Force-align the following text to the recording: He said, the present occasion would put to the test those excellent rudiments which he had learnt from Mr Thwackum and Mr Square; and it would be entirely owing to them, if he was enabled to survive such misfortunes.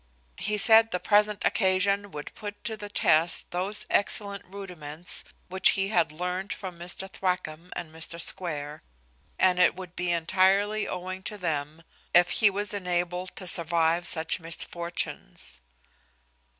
He 0.39 0.57
said, 0.57 0.89
the 0.89 0.99
present 0.99 1.45
occasion 1.45 2.09
would 2.09 2.33
put 2.33 2.63
to 2.63 2.75
the 2.75 2.89
test 2.89 3.51
those 3.51 3.85
excellent 3.87 4.43
rudiments 4.45 5.23
which 5.47 5.69
he 5.77 5.89
had 5.89 6.11
learnt 6.11 6.51
from 6.51 6.79
Mr 6.79 7.07
Thwackum 7.07 7.71
and 7.75 7.93
Mr 7.93 8.19
Square; 8.19 8.81
and 9.37 9.59
it 9.59 9.75
would 9.75 9.95
be 9.95 10.09
entirely 10.11 10.87
owing 10.87 11.21
to 11.21 11.37
them, 11.37 11.83
if 12.15 12.31
he 12.31 12.49
was 12.49 12.73
enabled 12.73 13.35
to 13.35 13.45
survive 13.45 14.07
such 14.07 14.39
misfortunes. 14.39 15.61